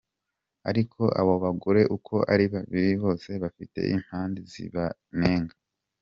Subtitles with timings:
[0.69, 5.55] Ariko abo bagore uko ari babiri bose bafite impande zibanenga.